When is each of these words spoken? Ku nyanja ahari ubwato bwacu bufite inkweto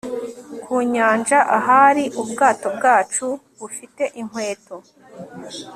Ku 0.63 0.75
nyanja 0.93 1.39
ahari 1.57 2.03
ubwato 2.21 2.67
bwacu 2.77 3.25
bufite 3.59 4.03
inkweto 4.21 4.75